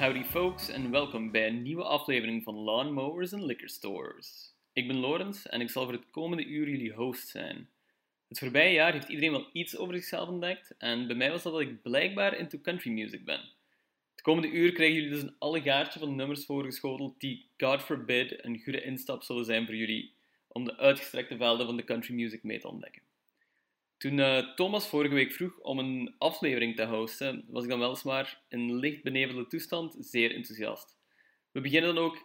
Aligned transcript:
Howdy 0.00 0.22
folks 0.22 0.68
en 0.68 0.90
welkom 0.90 1.30
bij 1.30 1.46
een 1.46 1.62
nieuwe 1.62 1.82
aflevering 1.82 2.42
van 2.42 2.54
Lawnmowers 2.54 3.32
and 3.32 3.42
Liquor 3.42 3.68
Stores. 3.68 4.54
Ik 4.72 4.86
ben 4.86 4.96
Lorenz 4.96 5.46
en 5.46 5.60
ik 5.60 5.70
zal 5.70 5.84
voor 5.84 5.92
het 5.92 6.10
komende 6.10 6.44
uur 6.44 6.68
jullie 6.68 6.92
host 6.92 7.28
zijn. 7.28 7.68
Het 8.28 8.38
voorbije 8.38 8.72
jaar 8.72 8.92
heeft 8.92 9.08
iedereen 9.08 9.30
wel 9.30 9.46
iets 9.52 9.76
over 9.76 9.94
zichzelf 9.94 10.28
ontdekt 10.28 10.74
en 10.78 11.06
bij 11.06 11.16
mij 11.16 11.30
was 11.30 11.42
dat 11.42 11.52
dat 11.52 11.62
ik 11.62 11.82
blijkbaar 11.82 12.38
into 12.38 12.60
country 12.60 12.90
music 12.90 13.24
ben. 13.24 13.40
Het 14.10 14.22
komende 14.22 14.50
uur 14.50 14.72
krijgen 14.72 14.96
jullie 14.96 15.10
dus 15.10 15.22
een 15.22 15.36
allegaartje 15.38 15.98
van 15.98 16.16
nummers 16.16 16.44
voorgeschoteld 16.44 17.20
die, 17.20 17.46
God 17.58 17.82
forbid, 17.82 18.44
een 18.44 18.60
goede 18.62 18.82
instap 18.82 19.22
zullen 19.22 19.44
zijn 19.44 19.66
voor 19.66 19.76
jullie 19.76 20.12
om 20.48 20.64
de 20.64 20.76
uitgestrekte 20.76 21.36
velden 21.36 21.66
van 21.66 21.76
de 21.76 21.84
country 21.84 22.14
music 22.14 22.42
mee 22.42 22.58
te 22.58 22.68
ontdekken. 22.68 23.02
Toen 24.00 24.18
uh, 24.18 24.54
Thomas 24.54 24.88
vorige 24.88 25.14
week 25.14 25.32
vroeg 25.32 25.58
om 25.58 25.78
een 25.78 26.14
aflevering 26.18 26.76
te 26.76 26.84
hosten, 26.84 27.44
was 27.48 27.62
ik 27.64 27.70
dan 27.70 27.78
weliswaar 27.78 28.42
in 28.48 28.74
licht 28.74 29.02
benevelde 29.02 29.46
toestand 29.46 29.96
zeer 29.98 30.34
enthousiast. 30.34 30.98
We 31.52 31.60
beginnen 31.60 31.94
dan 31.94 32.04
ook 32.04 32.16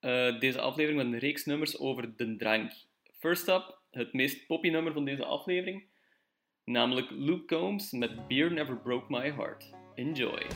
uh, 0.00 0.40
deze 0.40 0.60
aflevering 0.60 1.02
met 1.02 1.12
een 1.12 1.18
reeks 1.18 1.44
nummers 1.44 1.78
over 1.78 2.16
de 2.16 2.36
drank. 2.36 2.72
First 3.18 3.48
up, 3.48 3.78
het 3.90 4.12
meest 4.12 4.46
poppy 4.46 4.68
nummer 4.68 4.92
van 4.92 5.04
deze 5.04 5.24
aflevering, 5.24 5.84
namelijk 6.64 7.10
Luke 7.10 7.56
Combs 7.56 7.92
met 7.92 8.28
Beer 8.28 8.52
Never 8.52 8.76
Broke 8.76 9.06
My 9.08 9.32
Heart. 9.32 9.70
Enjoy! 9.94 10.46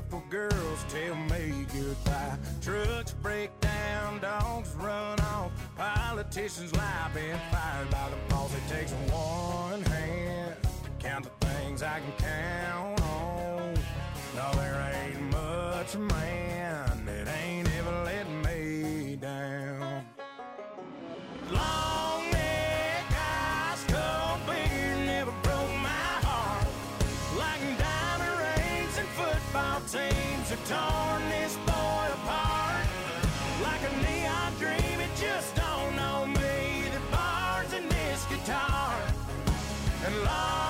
Beautiful 0.00 0.22
girls 0.30 0.84
tell 0.88 1.14
me 1.14 1.66
goodbye. 1.72 2.38
Trucks 2.62 3.12
break 3.14 3.50
down, 3.60 4.20
dogs 4.20 4.74
run 4.76 5.18
off, 5.20 5.50
politicians 5.76 6.74
lie, 6.74 7.10
been 7.12 7.38
fired 7.50 7.90
by 7.90 8.08
the 8.08 8.34
boss. 8.34 8.52
It 8.54 8.68
takes 8.68 8.92
one 9.12 9.82
hand 9.82 10.56
to 10.62 10.90
count 11.06 11.24
the 11.24 11.46
things 11.46 11.82
I 11.82 12.00
can 12.00 12.12
count 12.18 13.00
on. 13.02 13.74
No, 14.36 14.52
there 14.54 14.92
ain't 15.04 15.20
much 15.30 15.96
man 15.96 16.89
torn 30.70 31.28
this 31.30 31.56
boy 31.66 32.06
apart 32.18 32.86
like 33.60 33.82
a 33.90 33.92
neon 34.06 34.52
dream. 34.62 35.00
It 35.00 35.10
just 35.16 35.56
don't 35.56 35.96
know 35.96 36.26
me. 36.26 36.84
The 36.94 37.02
bars 37.10 37.72
in 37.72 37.88
this 37.88 38.24
guitar 38.26 38.94
and 40.06 40.14
long 40.22 40.69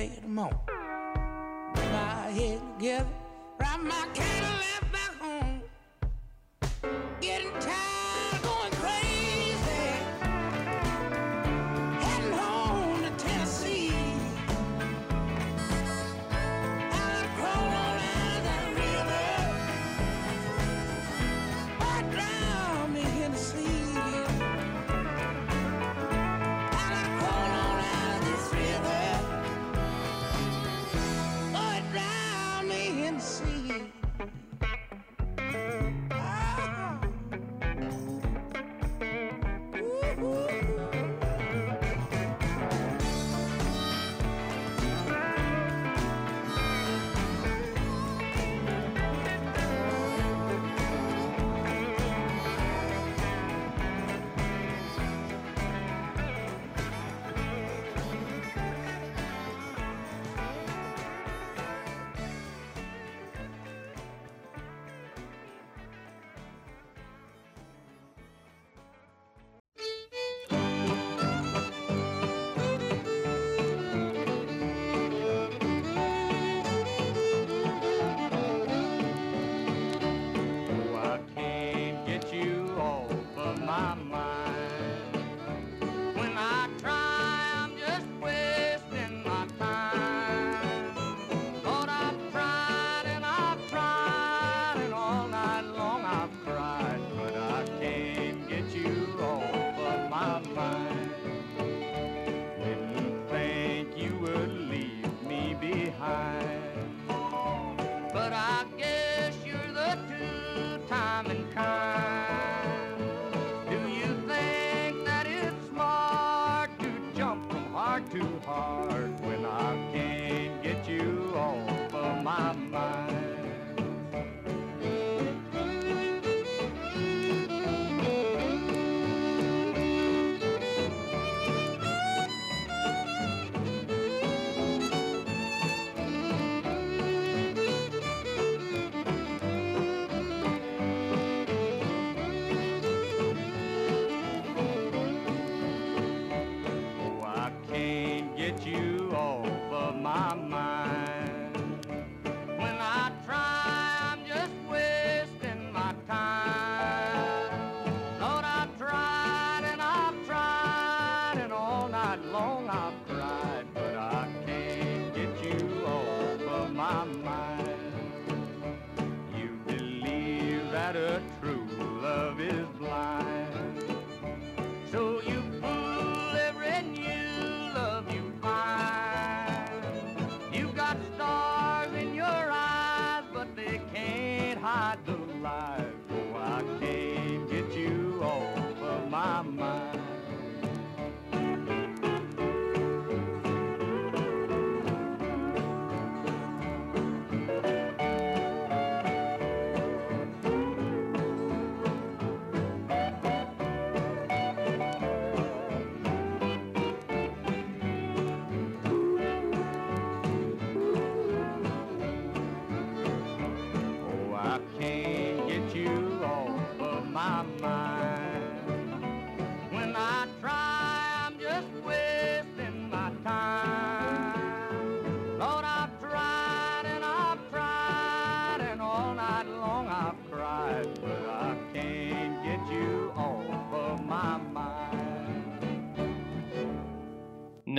fade 0.00 0.22
them 0.22 0.38
on. 0.38 0.58
My 1.74 2.30
head 2.38 2.60
together, 2.78 3.06
wrap 3.58 3.80
my 3.80 4.08
candle 4.14 4.60
at 4.74 4.92
my 4.92 5.09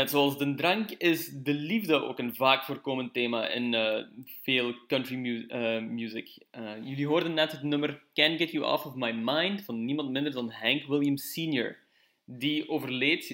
Net 0.01 0.10
zoals 0.10 0.38
de 0.38 0.55
drank 0.55 0.91
is 0.91 1.29
de 1.29 1.53
liefde 1.53 1.93
ook 1.93 2.20
een 2.20 2.36
vaak 2.36 2.63
voorkomend 2.63 3.13
thema 3.13 3.48
in 3.48 3.74
uh, 3.74 3.98
veel 4.43 4.74
country 4.88 5.15
uh, 5.15 5.81
music. 5.81 6.38
Uh, 6.58 6.72
jullie 6.84 7.08
hoorden 7.08 7.34
net 7.34 7.51
het 7.51 7.63
nummer 7.63 8.03
Can't 8.13 8.38
Get 8.38 8.51
You 8.51 8.65
Off 8.65 8.86
of 8.86 8.96
My 8.96 9.12
Mind 9.12 9.63
van 9.63 9.86
niemand 9.86 10.12
minder 10.12 10.31
dan 10.31 10.51
Hank 10.51 10.86
Williams 10.86 11.34
Sr. 11.34 11.77
Die 12.25 12.70
overleed, 12.70 13.27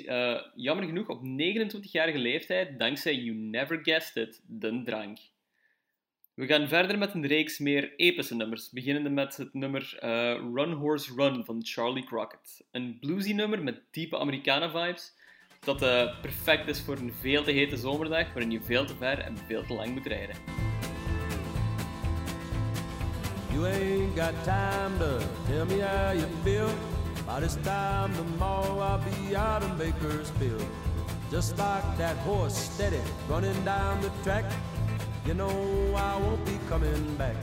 jammer 0.55 0.85
genoeg, 0.85 1.07
op 1.07 1.21
29-jarige 1.23 2.17
leeftijd 2.17 2.79
dankzij 2.79 3.15
You 3.15 3.37
Never 3.37 3.79
Guessed 3.83 4.27
It, 4.27 4.41
de 4.47 4.81
drank. 4.83 5.17
We 6.33 6.45
gaan 6.45 6.67
verder 6.67 6.97
met 6.97 7.13
een 7.13 7.27
reeks 7.27 7.59
meer 7.59 7.93
epische 7.95 8.35
nummers, 8.35 8.69
beginnende 8.69 9.09
met 9.09 9.37
het 9.37 9.53
nummer 9.53 9.97
Run 10.53 10.71
Horse 10.71 11.13
Run 11.15 11.45
van 11.45 11.59
Charlie 11.65 12.05
Crockett. 12.05 12.67
Een 12.71 12.97
bluesy 12.99 13.33
nummer 13.33 13.63
met 13.63 13.81
diepe 13.91 14.17
Americana-vibes 14.17 15.16
dat 15.67 15.83
uh, 15.83 16.21
perfect 16.21 16.67
is 16.67 16.81
voor 16.81 16.97
een 16.97 17.13
veel 17.19 17.43
te 17.43 17.51
hete 17.51 17.77
zomerdag 17.77 18.25
waarin 18.33 18.51
je 18.51 18.61
veel 18.61 18.85
te 18.85 18.95
ver 18.99 19.19
en 19.19 19.37
veel 19.47 19.63
te 19.65 19.73
lang 19.73 19.93
moet 19.93 20.05
rijden. 20.05 20.35
You 23.51 23.65
ain't 23.65 24.19
got 24.19 24.33
time 24.43 24.97
to 24.99 25.17
tell 25.47 25.65
me 25.65 25.83
how 25.83 26.13
you 26.13 26.27
feel. 26.43 26.69
By 27.25 27.39
this 27.39 27.57
time 27.63 28.13
tomorrow 28.15 28.79
I'll 28.79 28.99
be 28.99 29.37
out 29.37 29.63
in 29.63 29.77
Bakersfield. 29.77 30.65
Just 31.31 31.57
like 31.57 31.97
that 31.97 32.15
horse 32.25 32.55
steady 32.55 33.01
running 33.29 33.63
down 33.63 34.01
the 34.01 34.11
track. 34.23 34.45
You 35.25 35.35
know 35.35 35.95
I 35.95 36.21
won't 36.21 36.45
be 36.45 36.57
coming 36.69 37.17
back. 37.17 37.35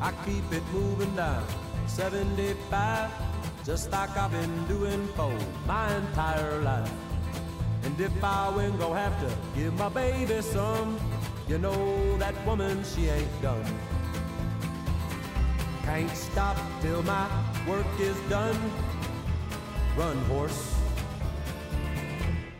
I 0.00 0.12
keep 0.24 0.52
it 0.52 0.62
moving 0.72 1.14
down 1.16 1.44
75 1.86 3.33
just 3.64 3.90
like 3.90 4.14
I've 4.16 4.30
been 4.30 4.66
doing 4.66 5.06
for 5.16 5.32
my 5.66 5.94
entire 5.96 6.60
life. 6.60 6.90
And 7.82 7.98
if 7.98 8.22
I 8.22 8.48
ain't 8.62 8.78
gonna 8.78 8.98
have 8.98 9.18
to 9.20 9.36
give 9.58 9.72
my 9.74 9.88
baby 9.88 10.42
some, 10.42 10.98
you 11.48 11.58
know 11.58 12.18
that 12.18 12.34
woman, 12.46 12.84
she 12.84 13.08
ain't 13.08 13.42
done. 13.42 13.64
Can't 15.84 16.10
stop 16.10 16.56
till 16.80 17.02
my 17.02 17.28
work 17.66 17.86
is 18.00 18.16
done. 18.28 18.56
Run, 19.96 20.16
horse. 20.24 20.74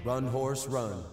Run, 0.04 0.26
horse, 0.26 0.66
run. 0.66 1.04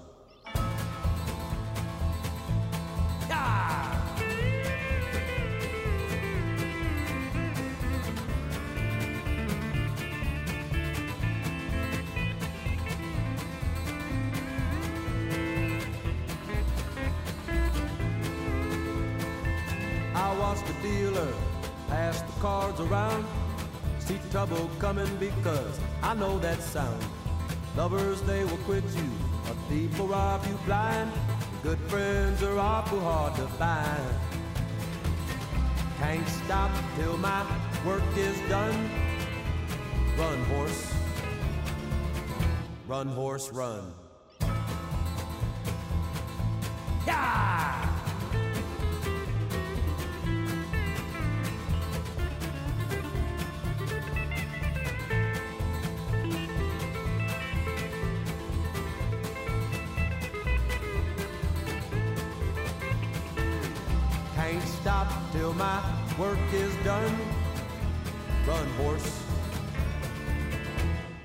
I 26.11 26.13
know 26.13 26.37
that 26.39 26.61
sound. 26.61 27.01
Lovers, 27.77 28.21
they 28.23 28.43
will 28.43 28.57
quit 28.65 28.83
you. 28.83 29.09
A 29.49 29.53
thief 29.69 29.97
will 29.97 30.07
rob 30.07 30.45
you 30.45 30.59
blind. 30.65 31.09
Good 31.63 31.79
friends 31.87 32.43
are 32.43 32.59
awful 32.59 32.99
hard 32.99 33.33
to 33.35 33.47
find. 33.47 34.13
Can't 35.99 36.27
stop 36.27 36.69
till 36.97 37.17
my 37.17 37.45
work 37.85 38.03
is 38.17 38.37
done. 38.49 38.89
Run, 40.17 40.43
horse. 40.51 40.93
Run, 42.89 43.07
horse, 43.07 43.49
run. 43.53 43.93
Yeah! 47.07 47.80
Till 65.51 65.57
my 65.57 65.81
work 66.17 66.39
is 66.53 66.73
done. 66.83 67.17
Run, 68.47 68.67
horse. 68.77 69.23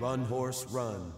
Run, 0.00 0.24
horse, 0.24 0.66
run. 0.70 1.12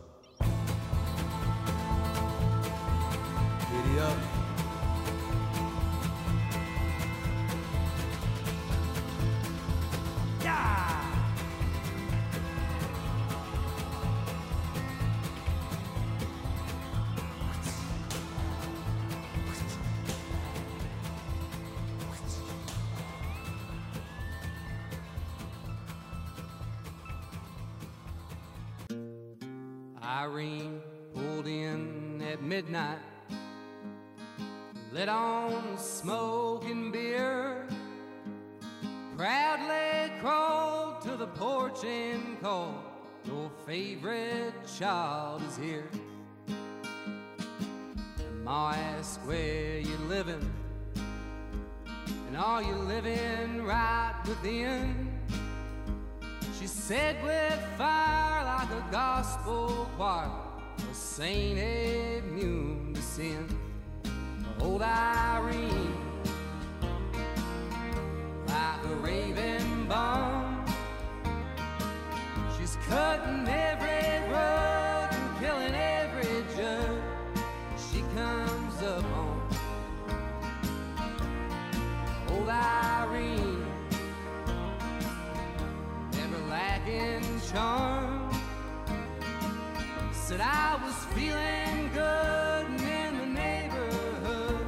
Said 90.38 90.46
I 90.46 90.78
was 90.84 90.94
feeling 91.16 91.90
good 91.92 92.66
in 92.80 93.18
the 93.18 93.26
neighborhood. 93.26 94.66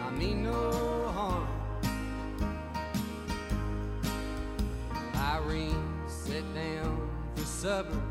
I 0.00 0.10
mean 0.12 0.44
no 0.44 1.08
harm. 1.08 1.48
Irene 5.14 5.84
sat 6.08 6.44
down 6.54 7.10
for 7.34 7.44
supper, 7.44 8.02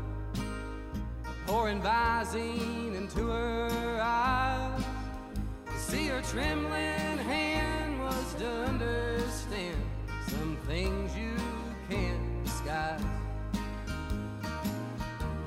pouring 1.48 1.82
Visine 1.82 2.94
into 2.94 3.30
her 3.30 4.00
eyes. 4.00 4.84
To 5.66 5.78
see 5.78 6.06
her 6.06 6.22
trembling 6.22 7.18
hand 7.18 8.00
was 8.00 8.34
to 8.34 8.48
understand 8.70 9.82
some 10.28 10.56
things 10.68 11.10
you 11.16 11.34
can't 11.90 12.44
disguise 12.44 13.00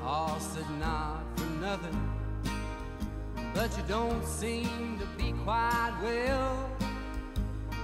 All 0.03 0.37
said 0.39 0.69
for 0.79 1.18
nothing, 1.59 2.11
but 3.53 3.75
you 3.75 3.83
don't 3.87 4.25
seem 4.25 4.97
to 4.97 5.05
be 5.21 5.33
quite 5.43 5.93
well. 6.01 6.69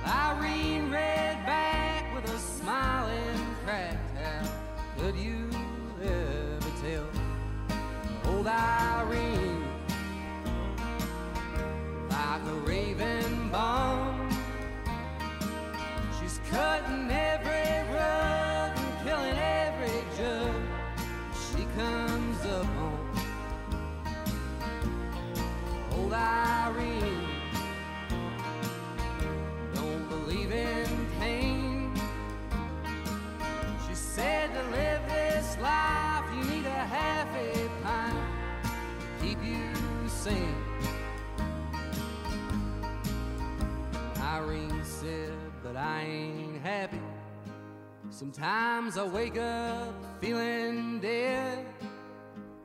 Irene 0.05 0.89
read 0.91 1.45
back 1.45 2.15
with 2.15 2.33
a 2.33 2.37
smiling 2.37 3.55
cracked 3.65 4.17
how 4.17 4.47
could 4.97 5.15
you 5.15 5.49
ever 6.01 6.71
tell? 6.81 7.07
Old 8.31 8.47
Irene, 8.47 9.65
like 12.09 12.41
a 12.47 12.53
raven 12.65 13.49
bomb, 13.51 14.29
she's 16.19 16.39
cutting 16.49 17.11
every 17.11 17.34
sane. 40.25 40.55
Irene 44.19 44.83
said, 44.83 45.37
but 45.63 45.75
I 45.75 46.01
ain't 46.01 46.63
happy. 46.63 46.99
Sometimes 48.09 48.97
I 48.97 49.03
wake 49.03 49.37
up 49.37 49.93
feeling 50.19 50.99
dead. 50.99 51.63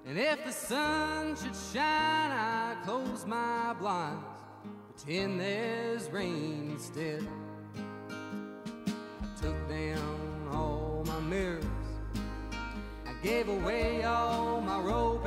And 0.06 0.18
if 0.18 0.42
the 0.42 0.52
sun 0.52 1.36
should 1.36 1.54
shine, 1.74 2.30
I 2.30 2.76
close 2.82 3.26
my 3.26 3.74
blinds, 3.78 4.24
pretend 4.88 5.38
there's 5.38 6.08
rain 6.10 6.70
instead. 6.70 7.28
I 7.76 9.42
took 9.42 9.68
down 9.68 10.48
all 10.50 11.04
my 11.06 11.20
mirrors, 11.20 11.64
I 13.06 13.12
gave 13.22 13.50
away 13.50 14.02
all 14.04 14.62
my 14.62 14.80
rope 14.80 15.26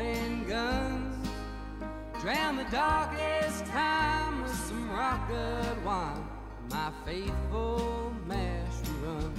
drowned 2.23 2.57
the 2.57 2.63
darkest 2.71 3.65
time 3.65 4.43
with 4.43 4.55
some 4.55 4.89
rock 4.91 5.27
good 5.27 5.83
wine, 5.83 6.25
my 6.71 6.89
faithful 7.05 8.13
mash 8.25 8.71
run. 9.03 9.33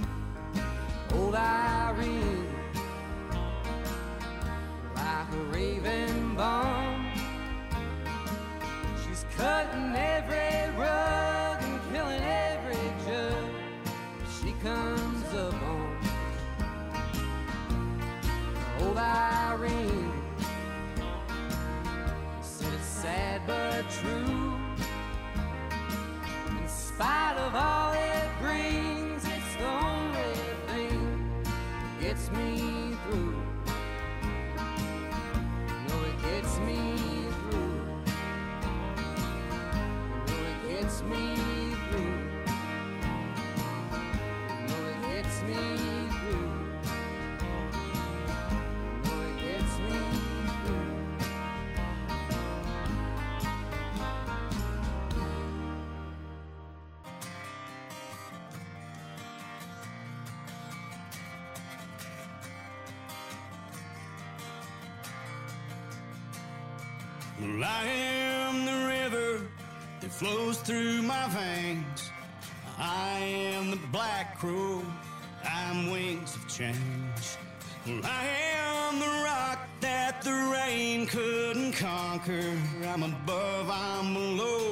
Old 1.15 1.33
Irene 1.33 2.47
like 4.95 5.33
a 5.33 5.43
raven 5.51 6.35
bomb. 6.35 7.11
She's 9.03 9.25
cutting 9.35 9.95
every 9.95 10.77
rug 10.79 11.63
and 11.63 11.79
killing 11.91 12.21
every 12.21 12.85
jug 13.07 13.45
she 14.39 14.51
comes 14.61 15.33
up 15.33 15.55
on. 15.55 15.97
Old 18.81 18.97
Irene 18.97 20.04
but 23.47 23.89
true. 23.89 24.53
In 26.59 26.67
spite 26.67 27.37
of 27.37 27.55
all 27.55 27.93
it 27.93 28.29
brings, 28.41 29.23
it's 29.23 29.55
the 29.57 29.67
only 29.67 30.33
thing 30.67 31.43
that 31.43 32.01
gets 32.01 32.31
me 32.31 32.64
Well, 67.45 67.63
I 67.63 67.85
am 67.85 68.65
the 68.65 68.87
river 68.87 69.45
that 70.01 70.11
flows 70.11 70.57
through 70.61 71.03
my 71.03 71.27
veins. 71.29 72.11
I 72.79 73.19
am 73.53 73.69
the 73.69 73.79
black 73.91 74.39
crow. 74.39 74.81
I'm 75.47 75.91
wings 75.91 76.35
of 76.35 76.47
change. 76.47 77.37
Well, 77.85 78.01
I 78.03 78.25
am 78.57 78.99
the 78.99 79.23
rock 79.23 79.59
that 79.81 80.23
the 80.23 80.33
rain 80.51 81.05
couldn't 81.05 81.73
conquer. 81.73 82.57
I'm 82.87 83.03
above, 83.03 83.69
I'm 83.69 84.13
below. 84.15 84.64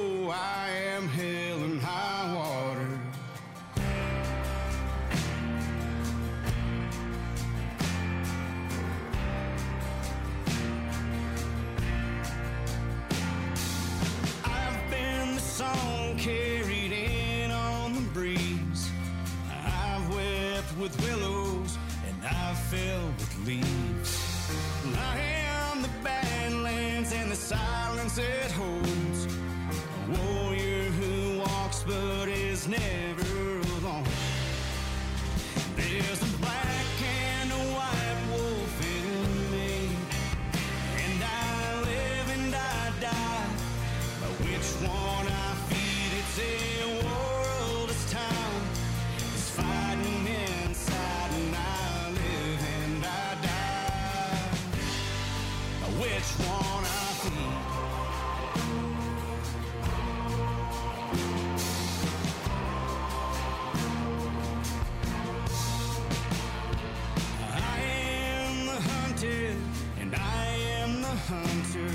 Hunted, 69.14 69.56
and 70.00 70.14
I 70.14 70.46
am 70.80 71.00
the 71.00 71.08
hunter. 71.08 71.94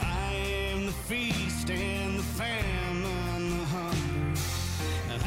I 0.00 0.34
am 0.70 0.86
the 0.86 0.92
feast 0.92 1.68
and 1.68 2.18
the 2.18 2.22
famine, 2.22 3.58
the 3.58 3.64
hunger. 3.64 4.40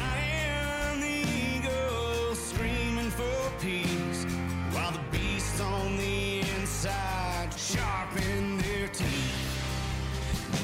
I 0.00 0.18
am 0.46 1.00
the 1.00 1.22
eagle 1.56 2.34
screaming 2.34 3.10
for 3.10 3.52
peace, 3.60 4.24
while 4.72 4.92
the 4.92 5.04
beasts 5.10 5.60
on 5.60 5.98
the 5.98 6.40
inside 6.40 7.52
sharpen 7.58 8.58
their 8.58 8.88
teeth. 8.88 9.58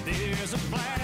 There's 0.07 0.55
a 0.55 0.71
black 0.71 0.98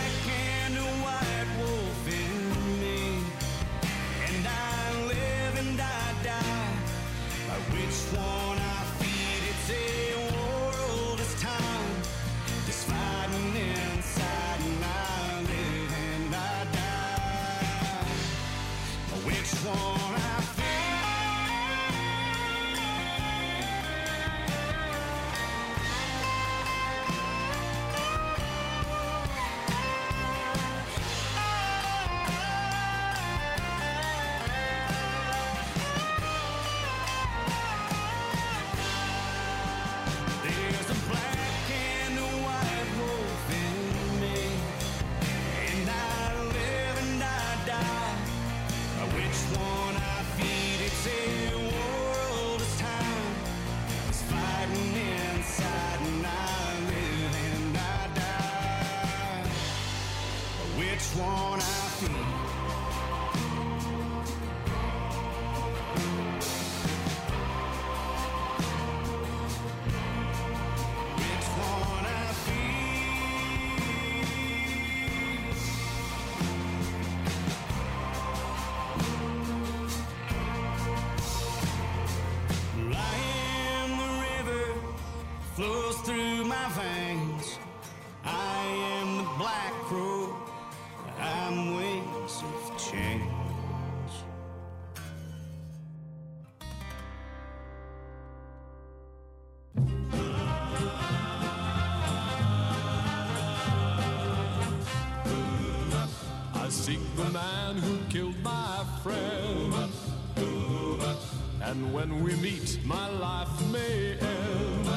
my 112.85 113.09
life 113.11 113.67
may 113.71 114.17
end. 114.19 114.89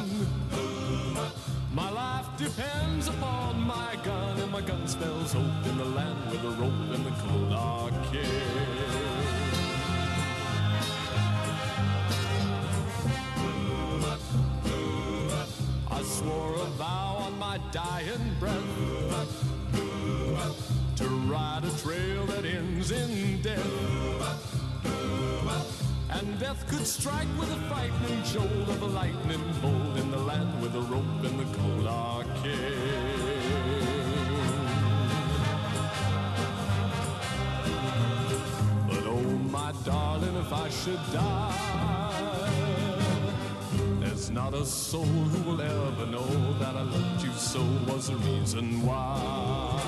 My 1.74 1.90
life 1.90 2.26
depends 2.38 3.08
upon 3.08 3.62
my 3.62 3.98
gun, 4.04 4.40
and 4.40 4.52
my 4.52 4.62
gun 4.62 4.88
spells 4.88 5.34
hope 5.34 5.66
in 5.66 5.78
the 5.78 5.86
land 5.86 6.32
with 6.32 6.44
a 6.44 6.52
rope 6.62 6.96
and 6.96 7.06
the 7.06 7.12
cold 7.22 7.54
arcade. 7.54 8.26
I 15.92 16.02
swore 16.04 16.56
a 16.56 16.70
vow 16.78 17.18
on 17.26 17.38
my 17.38 17.60
dying 17.72 18.36
breath 18.40 18.64
to 20.96 21.06
ride 21.06 21.64
a 21.64 21.72
trail 21.82 22.26
that 22.28 22.46
ends 22.46 22.92
in 22.92 23.42
death. 23.42 24.07
And 26.58 26.68
death 26.68 26.70
could 26.70 26.88
strike 26.88 27.28
with 27.40 27.52
a 27.52 27.58
frightening 27.68 28.24
jolt 28.24 28.70
of 28.70 28.82
a 28.82 28.86
lightning 28.86 29.44
bolt 29.62 29.98
in 29.98 30.12
the 30.12 30.18
land 30.18 30.62
with 30.62 30.76
a 30.76 30.82
rope 30.82 31.24
in 31.24 31.38
the 31.38 31.46
cold 31.58 31.88
arcade. 31.88 32.30
But 38.88 39.04
oh, 39.06 39.22
my 39.52 39.74
darling, 39.86 40.36
if 40.38 40.54
I 40.54 40.70
should 40.70 41.00
die, 41.14 42.52
there's 44.00 44.30
not 44.30 44.54
a 44.54 44.66
soul 44.66 45.06
who 45.06 45.52
will 45.52 45.62
ever 45.62 46.06
know 46.06 46.54
that 46.60 46.76
I 46.76 46.82
loved 46.82 47.24
you 47.24 47.32
so 47.34 47.62
was 47.88 48.08
the 48.08 48.16
reason 48.16 48.86
why. 48.86 49.87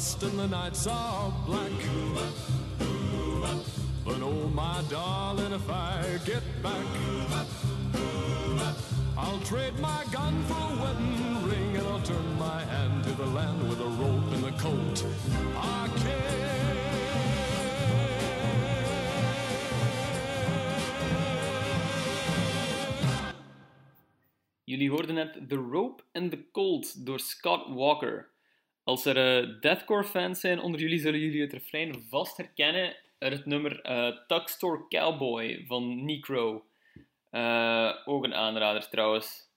Dust 0.00 0.22
and 0.22 0.38
the 0.38 0.46
nights 0.46 0.86
are 0.86 1.30
black. 1.46 1.70
But 4.02 4.20
oh, 4.22 4.48
my 4.54 4.82
darling, 4.88 5.52
if 5.52 5.68
I 5.68 6.18
get 6.24 6.42
back, 6.62 6.86
I'll 9.18 9.40
trade 9.40 9.78
my 9.78 10.02
gun 10.10 10.42
for 10.44 10.54
a 10.54 10.82
wedding 10.82 11.50
ring 11.50 11.76
and 11.76 11.86
I'll 11.86 12.00
turn 12.00 12.38
my 12.38 12.64
hand 12.64 13.04
to 13.04 13.10
the 13.10 13.26
land 13.26 13.68
with 13.68 13.80
a 13.80 13.90
rope 14.02 14.32
in 14.36 14.40
the 14.40 14.52
coat. 14.52 15.04
Jullie 24.66 24.88
hoorden 24.88 25.16
net 25.16 25.48
The 25.48 25.58
Rope 25.58 26.02
and 26.14 26.30
the 26.30 26.42
Colt 26.54 26.86
door 27.04 27.18
Scott 27.18 27.70
Walker. 27.70 28.28
Als 28.84 29.04
er 29.04 29.16
eh, 29.16 29.60
deathcore 29.60 30.04
fans 30.04 30.40
zijn 30.40 30.60
onder 30.60 30.80
jullie, 30.80 30.98
zullen 30.98 31.20
jullie 31.20 31.40
het 31.40 31.52
refrein 31.52 32.06
vast 32.08 32.36
herkennen 32.36 32.96
uit 33.18 33.32
het 33.32 33.46
nummer 33.46 33.80
eh 33.80 34.16
Tuck 34.26 34.48
Store 34.48 34.88
Cowboy 34.88 35.64
van 35.66 36.04
Necro. 36.04 36.64
Eh, 37.30 37.92
ook 38.04 38.24
een 38.24 38.34
aanrader 38.34 38.88
trouwens. 38.88 39.48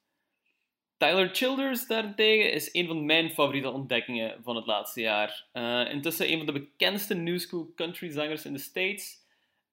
Tyler 0.98 1.30
Childers 1.34 1.88
daarentegen 1.88 2.52
is 2.52 2.74
een 2.74 2.88
van 2.88 3.06
mijn 3.06 3.32
favoriete 3.32 3.70
ontdekkingen 3.70 4.44
van 4.44 4.56
het 4.56 4.66
laatste 4.66 5.02
jaar. 5.02 5.46
Eh, 5.52 5.92
intussen 5.92 6.32
een 6.32 6.38
van 6.38 6.46
de 6.46 6.52
bekendste 6.52 7.14
new 7.14 7.40
school 7.40 7.72
country 7.76 8.10
zangers 8.10 8.46
in 8.46 8.54
de 8.54 8.60
States. 8.60 9.22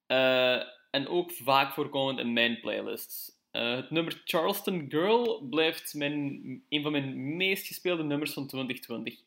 Eh, 0.06 0.62
en 0.90 1.08
ook 1.08 1.32
vaak 1.32 1.72
voorkomend 1.72 2.18
in 2.18 2.32
mijn 2.32 2.60
playlists. 2.60 3.38
Eh, 3.50 3.74
het 3.76 3.90
nummer 3.90 4.22
Charleston 4.24 4.86
Girl 4.88 5.46
blijft 5.50 5.94
mijn, 5.94 6.42
een 6.68 6.82
van 6.82 6.92
mijn 6.92 7.36
meest 7.36 7.66
gespeelde 7.66 8.02
nummers 8.02 8.32
van 8.32 8.46
2020. 8.46 9.18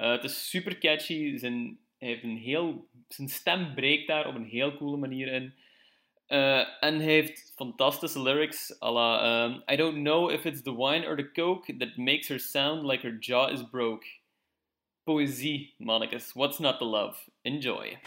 Eh, 0.00 0.10
het 0.10 0.24
is 0.24 0.48
super 0.48 0.78
catchy. 0.78 1.36
Zijn, 1.36 1.78
heeft 1.98 2.22
een 2.22 2.36
heel, 2.36 2.88
zijn 3.08 3.28
stem 3.28 3.74
breekt 3.74 4.06
daar 4.06 4.26
op 4.26 4.34
een 4.34 4.44
heel 4.44 4.76
coole 4.76 4.96
manier 4.96 5.32
in. 5.32 5.54
Eh, 6.26 6.84
en 6.84 6.94
hij 6.94 7.12
heeft 7.12 7.52
fantastische 7.56 8.22
lyrics. 8.22 8.82
à 8.82 8.92
la, 8.92 9.44
um, 9.44 9.62
I 9.72 9.76
don't 9.76 9.94
know 9.94 10.30
if 10.30 10.44
it's 10.44 10.62
the 10.62 10.76
wine 10.76 11.06
or 11.06 11.16
the 11.16 11.32
coke 11.32 11.76
that 11.76 11.96
makes 11.96 12.28
her 12.28 12.38
sound 12.38 12.86
like 12.86 13.06
her 13.06 13.16
jaw 13.18 13.48
is 13.48 13.70
broke. 13.70 14.06
Poëzie, 15.04 15.74
mannekes. 15.78 16.32
What's 16.32 16.58
not 16.58 16.78
to 16.78 16.84
love? 16.84 17.30
Enjoy. 17.42 17.98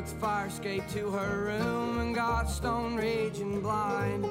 Took 0.00 0.08
the 0.08 0.20
fire 0.20 0.46
escape 0.46 0.82
to 0.88 1.10
her 1.10 1.44
room 1.44 1.98
and 1.98 2.14
got 2.14 2.48
stone 2.48 2.96
raging 2.96 3.60
blind. 3.60 4.24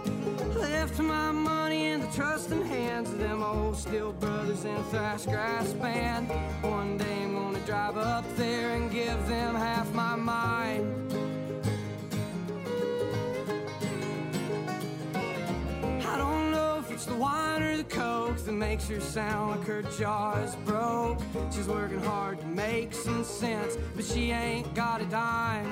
Left 0.56 0.98
my 1.00 1.32
money 1.32 1.88
in 1.88 2.02
the 2.02 2.08
trusting 2.08 2.66
hands 2.66 3.12
of 3.12 3.20
them 3.20 3.44
old 3.44 3.78
steel 3.78 4.12
brothers 4.14 4.66
in 4.66 4.76
a 4.76 4.84
thrash 4.86 5.26
grass 5.26 5.74
band. 5.74 6.28
One 6.64 6.98
day 6.98 7.24
I'm 7.24 7.34
gonna 7.34 7.60
drive 7.68 7.98
up 7.98 8.26
there 8.36 8.72
and 8.72 8.90
give 8.92 9.28
them 9.28 9.54
half 9.54 9.94
my 9.94 10.16
mind. 10.16 11.09
The 17.10 17.16
wine 17.16 17.64
or 17.64 17.78
the 17.78 17.84
coke 17.84 18.38
that 18.38 18.52
makes 18.52 18.88
her 18.88 19.02
sound 19.02 19.52
like 19.52 19.68
her 19.68 19.82
jaw 19.82 20.36
is 20.44 20.56
broke. 20.58 21.20
She's 21.52 21.68
working 21.68 22.00
hard 22.00 22.40
to 22.40 22.46
make 22.46 22.94
some 22.94 23.24
sense, 23.24 23.78
but 23.96 24.06
she 24.06 24.32
ain't 24.32 24.74
got 24.76 25.02
a 25.02 25.06
dime. 25.06 25.68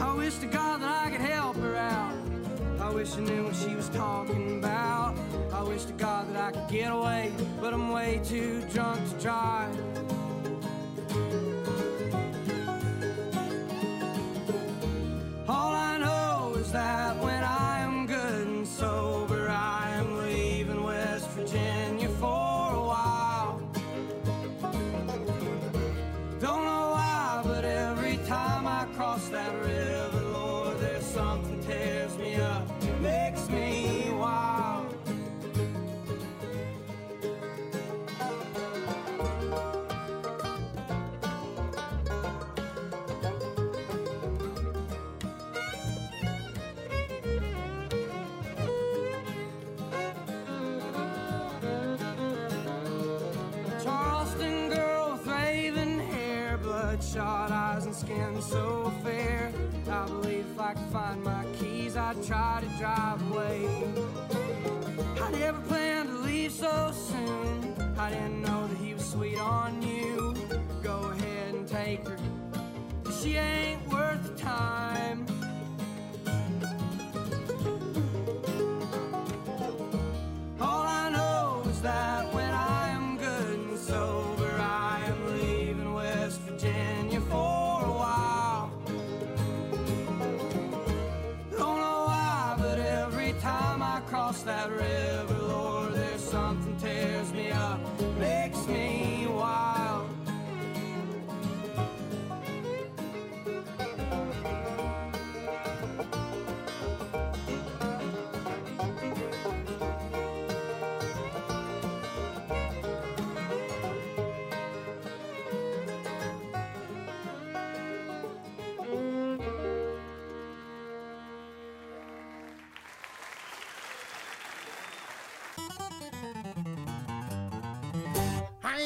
I 0.00 0.12
wish 0.14 0.36
to 0.38 0.46
God 0.46 0.82
that 0.82 0.88
I 0.88 1.10
could 1.10 1.20
help 1.20 1.56
her 1.58 1.76
out. 1.76 2.14
I 2.80 2.90
wish 2.90 3.16
I 3.16 3.20
knew 3.20 3.44
what 3.44 3.54
she 3.54 3.74
was 3.74 3.88
talking 3.90 4.58
about. 4.58 5.16
I 5.52 5.62
wish 5.62 5.84
to 5.84 5.92
God 5.92 6.34
that 6.34 6.42
I 6.42 6.50
could 6.50 6.68
get 6.68 6.90
away, 6.90 7.32
but 7.60 7.72
I'm 7.72 7.90
way 7.90 8.20
too 8.24 8.62
drunk 8.72 8.98
to 9.10 9.22
drive. 9.22 10.19
Skin 58.00 58.40
so 58.40 58.90
fair. 59.04 59.52
I 59.90 60.06
believe 60.06 60.46
if 60.52 60.60
I 60.60 60.72
could 60.72 60.92
find 60.92 61.22
my 61.22 61.44
keys, 61.58 61.96
I'd 61.96 62.22
try 62.24 62.62
to 62.62 62.78
drive 62.78 63.20
away. 63.30 63.68
I 65.20 65.30
never 65.32 65.60
planned 65.68 66.08
to 66.08 66.18
leave 66.18 66.52
so 66.52 66.92
soon. 66.92 67.74
I 67.98 68.10
didn't 68.10 68.42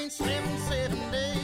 ain't 0.05 0.13
seven, 0.13 0.59
seven 0.69 1.11
days, 1.11 1.44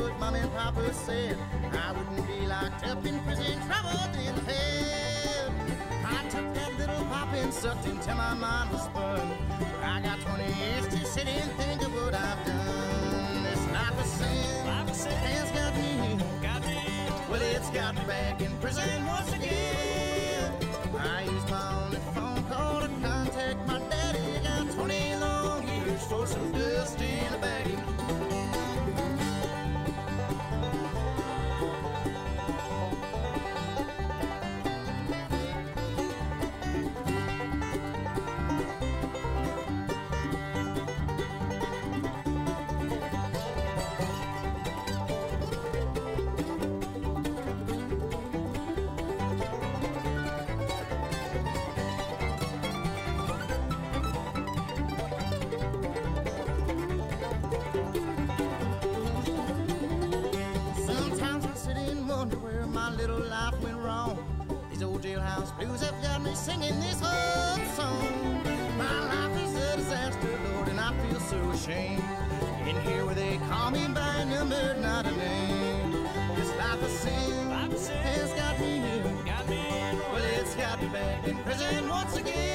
what 0.00 0.18
Mom 0.18 0.34
and 0.34 0.52
Papa 0.52 0.92
said, 0.94 1.36
I 1.72 1.92
wouldn't 1.92 2.26
be 2.26 2.46
locked 2.46 2.86
up 2.86 3.04
in 3.04 3.18
prison, 3.20 3.60
troubled 3.66 4.14
in 4.16 4.34
hell. 4.46 5.52
I 6.04 6.28
took 6.28 6.54
that 6.54 6.78
little 6.78 7.04
pop 7.06 7.32
and 7.34 7.52
sucked 7.52 7.86
until 7.86 8.16
my 8.16 8.34
mind 8.34 8.70
was 8.70 8.82
spun. 8.82 9.20
I 9.82 10.00
got 10.00 10.20
20 10.20 10.44
years 10.44 10.86
to 10.88 11.04
sit 11.04 11.26
and 11.26 11.50
think 11.52 11.82
of 11.82 11.92
what 11.94 12.14
I've 12.14 12.46
done. 12.46 13.42
This 13.44 13.66
life 13.72 13.98
of 14.00 14.06
sin 14.94 15.12
has 15.12 15.50
got 15.52 15.74
me 15.76 16.72
here. 16.72 16.98
Well, 17.30 17.42
it's 17.42 17.70
got 17.70 17.94
me 17.94 18.02
back 18.06 18.40
in 18.40 18.50
prison 18.58 18.97
feel. 71.68 72.00
In 72.66 72.80
here 72.80 73.04
where 73.04 73.14
they 73.14 73.36
call 73.48 73.70
me 73.70 73.86
by 73.88 74.14
a 74.22 74.24
number, 74.24 74.74
not 74.80 75.04
a 75.04 75.10
name. 75.10 75.92
This 76.34 76.50
life 76.56 76.82
of 76.82 76.90
sin 76.90 77.50
has 77.50 78.32
got 78.32 78.58
me 78.58 78.78
here. 78.78 79.04
Well, 80.12 80.24
it's 80.40 80.54
got 80.54 80.80
me 80.80 80.88
back 80.88 81.28
in 81.28 81.36
prison 81.44 81.88
once 81.88 82.16
again. 82.16 82.47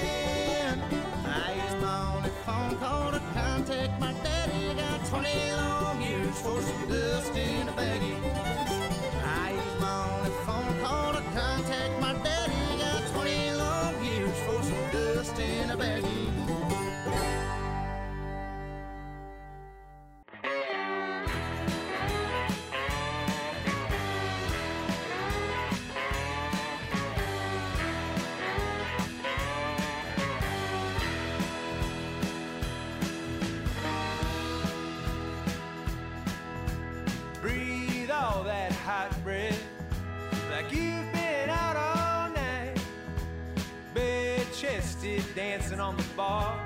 Chested 44.63 45.21
dancing 45.35 45.81
on 45.81 45.97
the 45.97 46.05
bar, 46.15 46.57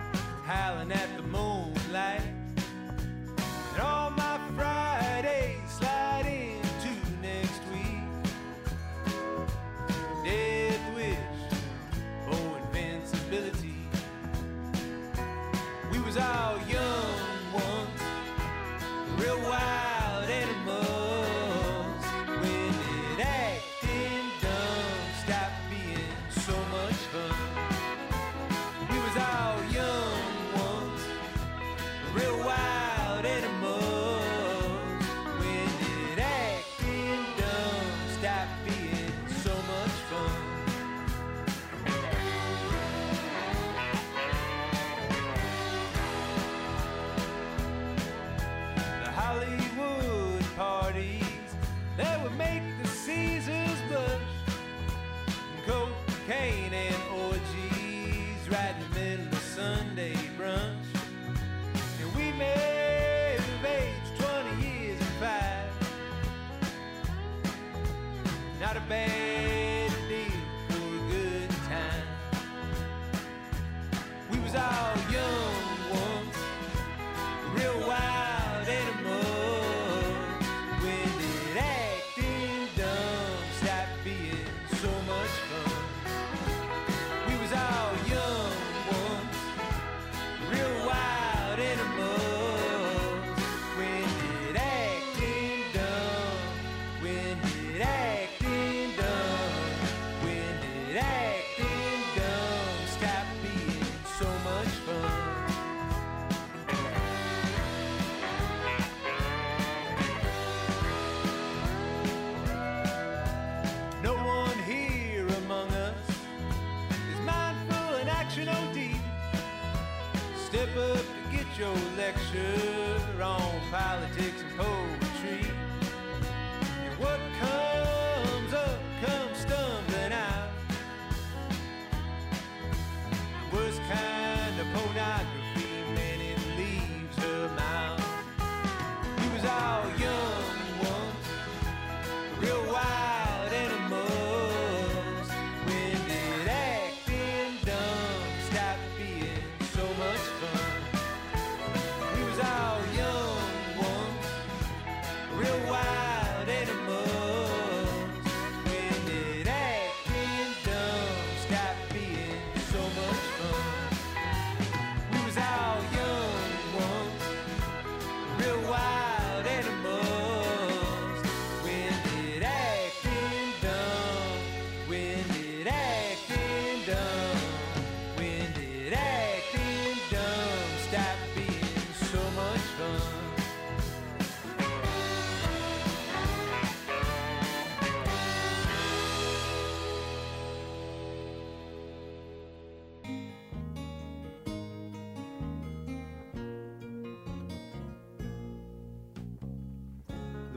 howling 0.46 0.92
at 0.92 1.18
the 1.18 1.24
moonlight. 1.24 2.22
And 3.74 3.82
all 3.82 4.12
my 4.12 4.40
Fridays 4.56 4.87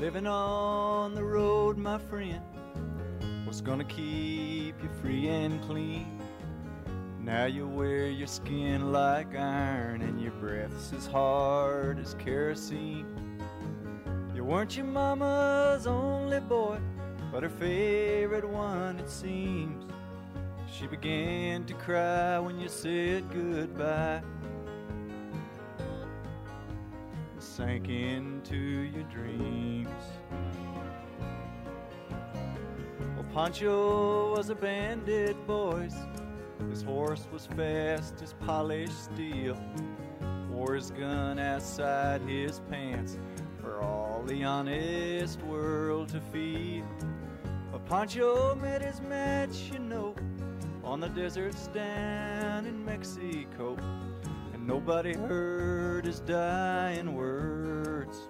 Living 0.01 0.27
on 0.27 1.15
the 1.15 1.23
road, 1.23 1.77
my 1.77 1.99
friend, 1.99 2.41
what's 3.45 3.61
gonna 3.61 3.85
keep 3.85 4.83
you 4.83 4.89
free 5.03 5.29
and 5.29 5.63
clean? 5.65 6.19
Now 7.23 7.45
you 7.45 7.69
wear 7.69 8.09
your 8.09 8.27
skin 8.27 8.93
like 8.93 9.37
iron 9.37 10.01
and 10.01 10.19
your 10.19 10.33
breath's 10.33 10.95
as 10.95 11.07
hard 11.07 11.99
as 11.99 12.15
kerosene. 12.15 13.05
You 14.35 14.43
weren't 14.43 14.75
your 14.75 14.87
mama's 14.87 15.87
only 15.87 16.41
boy, 16.41 16.79
but 17.31 17.43
her 17.43 17.51
favorite 17.51 18.49
one, 18.49 18.99
it 19.01 19.11
seems. 19.11 19.85
She 20.73 20.87
began 20.87 21.65
to 21.65 21.75
cry 21.75 22.39
when 22.39 22.59
you 22.59 22.71
said 22.71 23.31
goodbye. 23.31 24.23
sank 27.39 27.91
into 28.51 28.97
your 28.97 29.05
dreams. 29.05 29.89
Well, 33.15 33.27
Pancho 33.33 34.35
was 34.35 34.51
a 34.51 34.55
bandit, 34.55 35.37
boys. 35.47 35.95
His 36.69 36.83
horse 36.83 37.27
was 37.33 37.47
fast 37.47 38.21
as 38.23 38.35
polished 38.35 39.05
steel. 39.05 39.57
Wore 40.51 40.75
his 40.75 40.91
gun 40.91 41.39
outside 41.39 42.23
his 42.23 42.61
pants 42.71 43.19
for 43.61 43.81
all 43.83 44.23
the 44.27 44.45
honest 44.45 45.41
world 45.43 46.09
to 46.09 46.21
feel. 46.21 46.85
But 47.71 47.87
Pancho 47.87 48.57
met 48.57 48.83
his 48.83 49.01
match, 49.01 49.71
you 49.73 49.79
know, 49.79 50.15
on 50.83 51.01
the 51.01 51.09
deserts 51.09 51.69
down 51.69 52.67
in 52.67 52.85
Mexico. 52.85 53.77
And 54.53 54.67
nobody 54.67 55.15
heard 55.15 56.05
his 56.05 56.21
dying 56.21 57.15
words. 58.01 58.27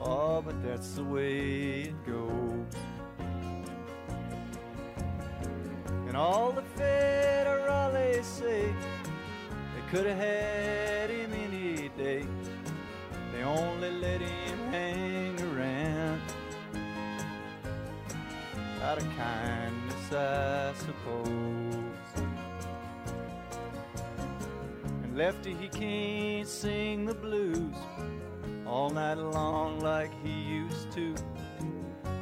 Oh, 0.00 0.42
but 0.42 0.62
that's 0.62 0.92
the 0.92 1.04
way 1.04 1.82
it 1.82 2.06
goes. 2.06 2.74
And 6.06 6.16
all 6.16 6.52
the 6.52 6.62
federales 6.76 8.24
say 8.24 8.72
they 9.74 9.90
could 9.90 10.06
have 10.06 10.18
had 10.18 11.10
him 11.10 11.32
any 11.32 11.88
day. 11.96 12.26
They 13.32 13.42
only 13.42 13.90
let 13.90 14.20
him 14.20 14.58
hang 14.70 15.40
around 15.50 16.20
out 18.82 18.98
of 18.98 19.08
kindness, 19.16 20.12
I 20.12 20.72
suppose. 20.74 21.67
Lefty, 25.18 25.52
he 25.52 25.66
can't 25.66 26.46
sing 26.46 27.04
the 27.04 27.12
blues 27.12 27.74
all 28.64 28.88
night 28.88 29.18
long 29.18 29.80
like 29.80 30.12
he 30.22 30.30
used 30.30 30.92
to. 30.92 31.12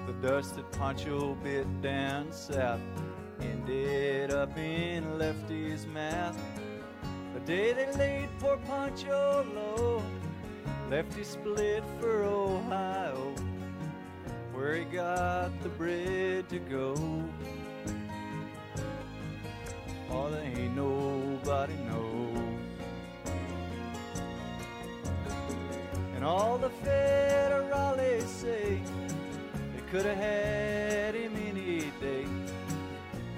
The 0.06 0.14
dust 0.26 0.56
that 0.56 0.72
Pancho 0.72 1.34
bit 1.44 1.66
down 1.82 2.32
south 2.32 2.80
ended 3.42 4.30
up 4.30 4.56
in 4.56 5.18
Lefty's 5.18 5.86
mouth. 5.86 6.38
The 7.34 7.40
day 7.40 7.74
they 7.74 7.92
laid 7.98 8.30
poor 8.38 8.56
Pancho 8.64 9.44
low, 9.54 10.02
Lefty 10.88 11.22
split 11.22 11.84
for 12.00 12.22
Ohio, 12.22 13.34
where 14.54 14.74
he 14.74 14.84
got 14.84 15.50
the 15.62 15.68
bread 15.68 16.48
to 16.48 16.58
go. 16.60 16.94
Oh, 20.10 20.30
there 20.30 20.42
ain't 20.42 20.74
nobody 20.74 21.74
knows. 21.90 22.45
All 26.26 26.58
the 26.58 26.70
federales 26.84 28.26
say 28.26 28.80
they 29.74 29.82
could 29.92 30.04
have 30.04 30.16
had 30.16 31.14
him 31.14 31.32
any 31.36 31.92
day. 32.00 32.26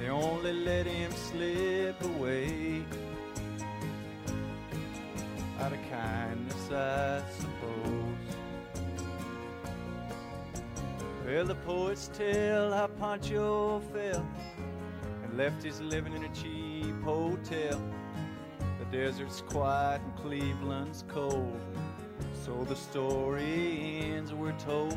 They 0.01 0.09
only 0.09 0.55
let 0.55 0.87
him 0.87 1.13
slip 1.13 2.03
away 2.03 2.83
out 5.61 5.73
of 5.73 5.79
kindness, 5.91 6.71
I 6.71 7.23
suppose. 7.39 8.27
Well, 11.27 11.45
the 11.45 11.57
poets 11.57 12.11
tell 12.15 12.73
how 12.73 12.87
Pancho 12.87 13.81
fell 13.93 14.27
and 15.25 15.37
left 15.37 15.63
his 15.63 15.83
living 15.83 16.15
in 16.15 16.25
a 16.25 16.35
cheap 16.35 17.03
hotel. 17.03 17.79
The 18.79 18.87
desert's 18.91 19.43
quiet 19.43 20.01
and 20.01 20.17
Cleveland's 20.17 21.05
cold. 21.07 21.68
So 22.49 22.65
the 22.65 22.77
story 22.77 24.01
ends, 24.15 24.33
we're 24.33 24.53
told. 24.53 24.97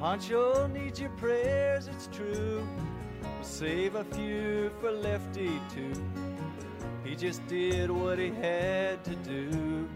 Pancho 0.00 0.66
needs 0.66 0.98
your 0.98 1.10
prayers, 1.10 1.88
it's 1.88 2.06
true. 2.06 2.66
But 3.20 3.44
save 3.44 3.96
a 3.96 4.04
few 4.04 4.70
for 4.80 4.92
Lefty 4.92 5.60
too. 5.74 5.92
He 7.04 7.16
just 7.16 7.46
did 7.48 7.90
what 7.90 8.18
he 8.18 8.30
had 8.30 9.04
to 9.04 9.14
do. 9.16 9.86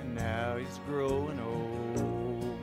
And 0.00 0.16
now 0.16 0.56
he's 0.56 0.80
growing 0.84 1.38
old. 1.38 2.58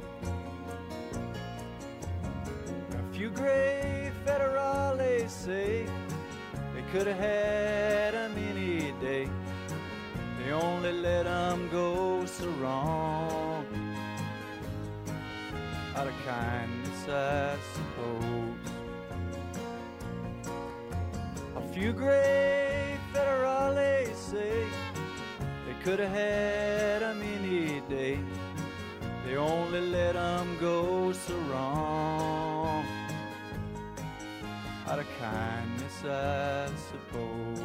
A 2.92 3.14
few 3.14 3.30
gray 3.30 4.12
federales 4.26 5.30
say 5.30 5.86
they 6.76 6.82
could 6.92 7.08
have 7.08 7.18
had 7.18 8.14
him 8.14 8.38
any 8.38 8.92
day. 9.00 9.30
They 10.46 10.52
only 10.52 10.94
let 10.94 11.26
him 11.26 11.70
go 11.70 12.24
so 12.28 12.48
wrong. 12.62 13.66
Out 15.96 16.06
of 16.06 16.14
kindness, 16.24 17.10
I 17.10 17.58
suppose. 17.74 18.60
A 21.56 21.74
few 21.74 21.94
gray 21.94 22.96
federales 23.12 24.14
say 24.14 24.68
they 25.66 25.84
could 25.84 25.98
have 25.98 26.12
had 26.12 27.02
him 27.02 27.24
any 27.24 27.80
day. 27.90 28.20
They 29.26 29.38
only 29.38 29.82
let 29.82 30.14
him 30.14 30.60
go 30.60 31.12
so 31.12 31.36
wrong. 31.50 32.86
Out 34.88 35.00
of 35.00 35.08
kindness, 35.20 36.04
I 36.06 36.70
suppose. 36.92 37.65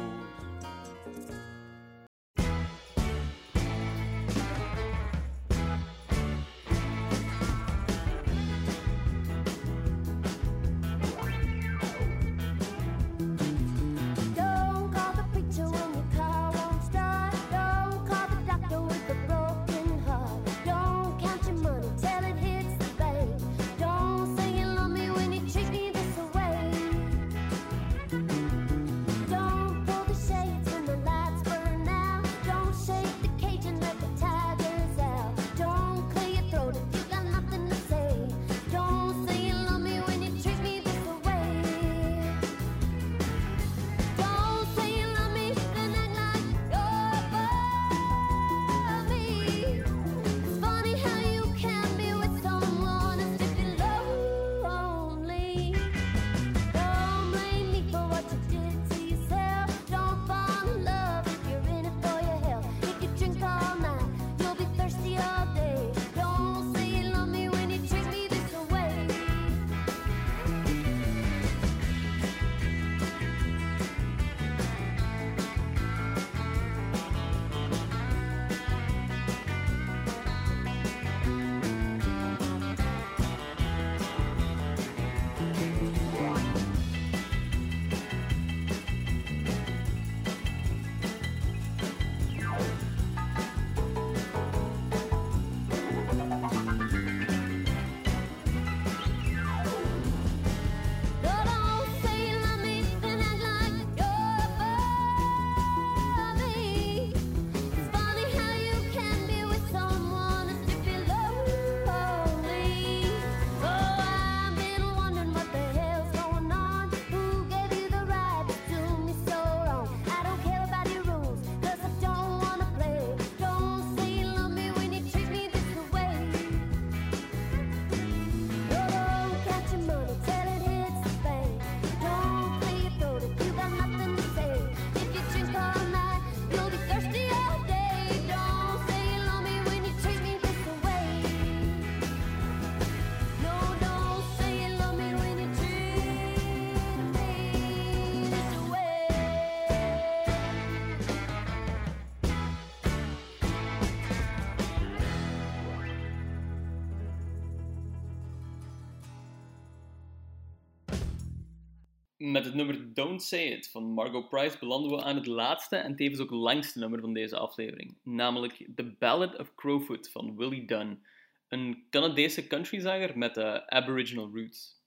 Met 162.21 162.45
het 162.45 162.53
nummer 162.53 162.93
Don't 162.93 163.23
Say 163.23 163.43
It 163.43 163.69
van 163.69 163.83
Margot 163.83 164.29
Price 164.29 164.57
belanden 164.59 164.91
we 164.91 165.03
aan 165.03 165.15
het 165.15 165.25
laatste 165.25 165.75
en 165.75 165.95
tevens 165.95 166.19
ook 166.19 166.29
langste 166.29 166.79
nummer 166.79 166.99
van 166.99 167.13
deze 167.13 167.37
aflevering, 167.37 167.95
namelijk 168.03 168.65
The 168.75 168.83
Ballad 168.83 169.39
of 169.39 169.55
Crowfoot 169.55 170.09
van 170.09 170.37
Willie 170.37 170.65
Dunn, 170.65 171.03
een 171.47 171.83
Canadese 171.89 172.47
countryzanger 172.47 173.17
met 173.17 173.37
Aboriginal 173.67 174.31
roots. 174.33 174.81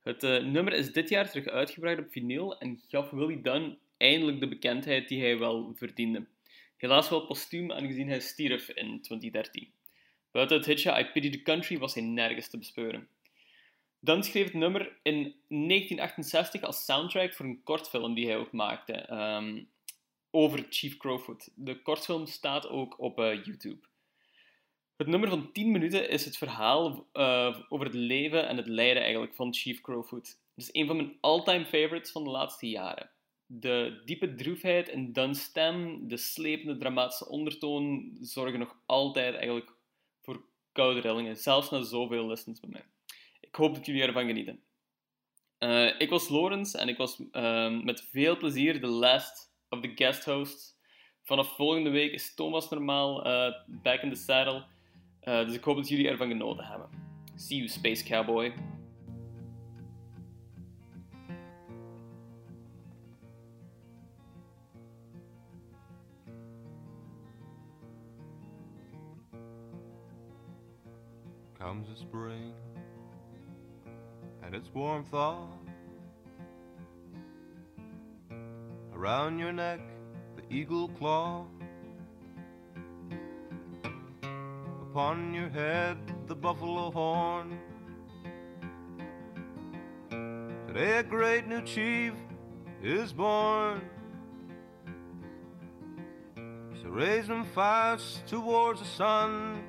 Het 0.00 0.22
uh, 0.22 0.42
nummer 0.44 0.72
is 0.72 0.92
dit 0.92 1.08
jaar 1.08 1.30
terug 1.30 1.46
uitgebracht 1.46 1.98
op 1.98 2.12
vinyl 2.12 2.58
en 2.58 2.80
gaf 2.88 3.10
Willie 3.10 3.40
Dunn 3.40 3.78
eindelijk 3.96 4.40
de 4.40 4.48
bekendheid 4.48 5.08
die 5.08 5.20
hij 5.20 5.38
wel 5.38 5.72
verdiende. 5.74 6.26
Helaas 6.76 7.08
wel 7.08 7.26
postuum, 7.26 7.72
aangezien 7.72 8.08
hij 8.08 8.20
stierf 8.20 8.68
in 8.68 9.00
2013. 9.02 9.72
Buiten 10.30 10.56
het 10.56 10.66
hitje 10.66 10.98
I 10.98 11.04
Pity 11.04 11.30
the 11.30 11.42
Country 11.42 11.78
was 11.78 11.94
hij 11.94 12.02
nergens 12.02 12.48
te 12.48 12.58
bespeuren. 12.58 13.08
Dunn 14.00 14.22
schreef 14.22 14.44
het 14.44 14.54
nummer 14.54 14.98
in 15.02 15.14
1968 15.48 16.62
als 16.62 16.84
soundtrack 16.84 17.34
voor 17.34 17.46
een 17.46 17.62
kortfilm 17.62 18.14
die 18.14 18.26
hij 18.26 18.36
ook 18.36 18.52
maakte 18.52 19.12
um, 19.12 19.70
over 20.30 20.66
Chief 20.68 20.96
Crowfoot. 20.96 21.50
De 21.54 21.82
kortfilm 21.82 22.26
staat 22.26 22.68
ook 22.68 22.98
op 22.98 23.18
uh, 23.18 23.44
YouTube. 23.44 23.88
Het 24.96 25.06
nummer 25.06 25.28
van 25.28 25.52
10 25.52 25.70
minuten 25.70 26.08
is 26.08 26.24
het 26.24 26.36
verhaal 26.36 27.06
uh, 27.12 27.60
over 27.68 27.86
het 27.86 27.94
leven 27.94 28.48
en 28.48 28.56
het 28.56 28.66
lijden 28.66 29.02
eigenlijk 29.02 29.34
van 29.34 29.54
Chief 29.54 29.80
Crowfoot. 29.80 30.38
Het 30.54 30.64
is 30.64 30.68
een 30.72 30.86
van 30.86 30.96
mijn 30.96 31.16
all-time 31.20 31.64
favorites 31.64 32.10
van 32.10 32.24
de 32.24 32.30
laatste 32.30 32.68
jaren. 32.68 33.10
De 33.46 34.02
diepe 34.04 34.34
droefheid 34.34 34.88
in 34.88 35.12
Dunn's 35.12 35.42
stem, 35.42 36.08
de 36.08 36.16
slepende 36.16 36.76
dramatische 36.76 37.28
ondertoon 37.28 38.16
zorgen 38.20 38.58
nog 38.58 38.76
altijd 38.86 39.34
eigenlijk 39.34 39.72
voor 40.20 40.44
koude 40.72 41.00
rillingen, 41.00 41.36
zelfs 41.36 41.70
na 41.70 41.82
zoveel 41.82 42.26
listens 42.26 42.60
bij 42.60 42.70
mij. 42.70 42.84
Ik 43.50 43.56
hoop 43.56 43.74
dat 43.74 43.86
jullie 43.86 44.02
ervan 44.02 44.26
genieten. 44.26 44.62
Uh, 45.58 46.00
ik 46.00 46.10
was 46.10 46.28
Lorenz 46.28 46.74
en 46.74 46.88
ik 46.88 46.96
was 46.96 47.22
uh, 47.32 47.82
met 47.82 48.02
veel 48.02 48.36
plezier 48.36 48.80
de 48.80 48.86
last 48.86 49.52
of 49.68 49.80
the 49.80 49.92
guest 49.94 50.24
hosts. 50.24 50.78
Vanaf 51.22 51.56
volgende 51.56 51.90
week 51.90 52.12
is 52.12 52.34
Thomas 52.34 52.68
normaal 52.68 53.26
uh, 53.26 53.54
back 53.82 54.02
in 54.02 54.10
the 54.10 54.16
saddle. 54.16 54.64
Uh, 55.22 55.44
dus 55.44 55.54
ik 55.54 55.64
hoop 55.64 55.76
dat 55.76 55.88
jullie 55.88 56.08
ervan 56.08 56.28
genoten 56.28 56.64
hebben. 56.64 56.88
See 57.34 57.56
you, 57.56 57.68
Space 57.68 58.04
Cowboy. 58.04 58.52
Comes 71.58 71.88
the 71.88 71.96
spring 71.96 72.52
and 74.50 74.56
its 74.60 74.74
warm 74.74 75.04
thaw 75.04 75.46
around 78.92 79.38
your 79.38 79.52
neck, 79.52 79.78
the 80.34 80.42
eagle 80.52 80.88
claw. 80.88 81.46
Upon 84.82 85.32
your 85.32 85.48
head, 85.50 85.98
the 86.26 86.34
buffalo 86.34 86.90
horn. 86.90 87.60
Today, 90.66 90.98
a 90.98 91.02
great 91.04 91.46
new 91.46 91.62
chief 91.62 92.14
is 92.82 93.12
born. 93.12 93.82
So 96.82 96.88
raise 96.88 97.28
them 97.28 97.44
fast 97.54 98.26
towards 98.26 98.80
the 98.80 98.86
sun. 98.86 99.62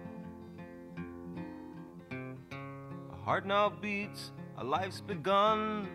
Heart 3.23 3.45
now 3.45 3.69
beats, 3.69 4.31
a 4.61 4.63
life's 4.63 5.01
begun. 5.01 5.87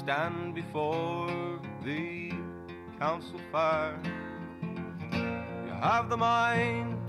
Stand 0.03 0.53
before 0.53 1.59
the 1.85 2.33
council 2.99 3.39
fire. 3.53 3.97
You 4.61 5.71
have 5.81 6.09
the 6.09 6.17
mind 6.17 6.99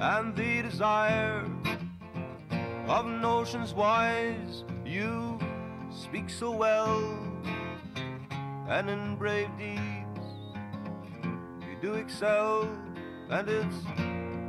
and 0.00 0.34
the 0.34 0.62
desire 0.62 1.44
of 2.86 3.04
notions 3.04 3.74
wise. 3.74 4.64
You 4.86 5.38
speak 5.90 6.30
so 6.30 6.52
well, 6.52 7.02
and 8.66 8.88
in 8.88 9.16
brave 9.16 9.50
deeds 9.58 9.82
you 11.60 11.76
do 11.82 11.96
excel. 11.96 12.66
And 13.28 13.46
it's 13.46 13.84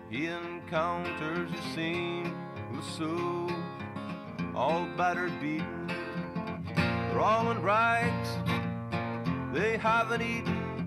he 0.10 0.28
encounters. 0.28 1.52
You 1.52 1.76
seen 1.76 2.47
the 2.78 2.84
Sioux 2.84 3.50
all 4.56 4.86
battered, 4.96 5.34
beaten. 5.42 5.92
They're 6.76 7.20
all 7.20 7.50
in 7.50 7.60
rags, 7.64 8.30
they 9.52 9.78
haven't 9.78 10.22
eaten. 10.22 10.78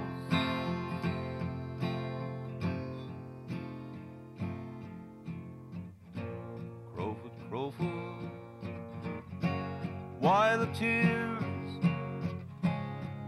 Tears? 10.74 11.42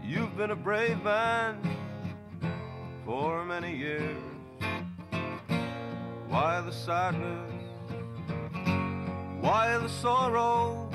You've 0.03 0.35
been 0.37 0.51
a 0.51 0.55
brave 0.55 1.03
man 1.03 1.59
for 3.05 3.45
many 3.45 3.75
years. 3.75 4.17
Why 6.27 6.61
the 6.61 6.71
sadness? 6.71 7.51
Why 9.41 9.77
the 9.77 9.89
sorrow? 9.89 10.85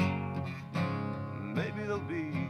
maybe 1.54 1.82
there'll 1.82 1.98
be 2.00 2.48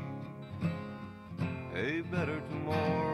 a 1.74 2.00
better 2.12 2.40
tomorrow. 2.50 3.09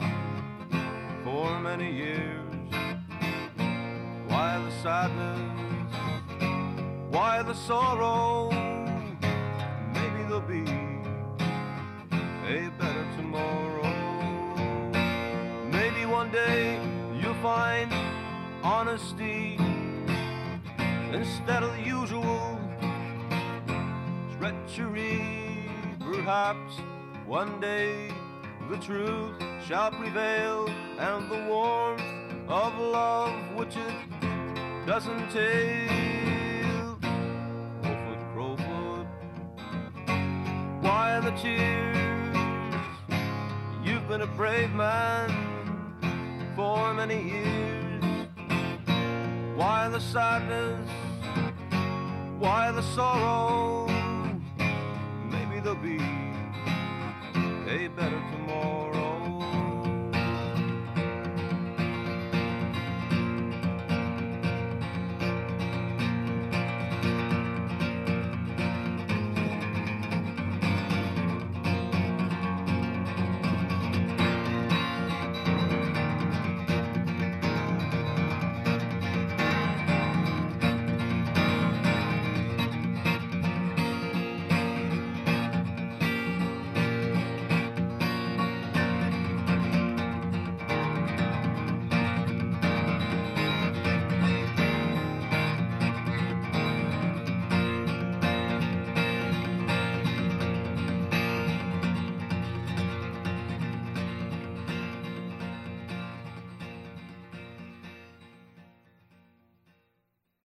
for 1.24 1.58
many 1.60 1.90
years. 1.90 2.70
Why 4.28 4.58
the 4.58 4.70
sadness? 4.82 5.94
Why 7.08 7.42
the 7.42 7.54
sorrow? 7.54 8.50
maybe 9.94 10.20
there'll 10.28 10.42
be 10.42 10.70
a 12.46 12.70
better 12.78 13.06
tomorrow. 13.16 13.88
Maybe 15.72 16.04
one 16.04 16.30
day 16.30 16.78
you'll 17.18 17.40
find 17.40 17.90
honesty 18.62 19.56
instead 21.10 21.62
of 21.62 21.74
the 21.74 21.82
usual 21.86 22.60
treachery. 24.36 25.70
Perhaps 26.00 26.74
one 27.24 27.58
day 27.60 28.10
the 28.70 28.76
truth 28.78 29.34
shall 29.66 29.90
prevail 29.90 30.68
and 30.98 31.30
the 31.30 31.44
warmth 31.48 32.02
of 32.48 32.78
love 32.78 33.32
which 33.56 33.76
it 33.76 34.86
doesn't 34.86 35.30
take. 35.30 35.88
Crowfoot, 37.82 38.20
Crowfoot, 38.32 39.06
why 40.80 41.20
the 41.20 41.30
tears? 41.32 42.36
You've 43.82 44.08
been 44.08 44.22
a 44.22 44.26
brave 44.26 44.72
man 44.72 45.30
for 46.56 46.94
many 46.94 47.22
years. 47.22 48.28
Why 49.56 49.88
the 49.88 50.00
sadness? 50.00 50.90
why 52.44 52.70
the 52.72 52.82
sorrow? 52.82 53.86
Maybe 55.30 55.60
there'll 55.60 55.76
be 55.76 56.23
a 57.68 57.88
better 57.88 58.22
tomorrow. 58.30 58.93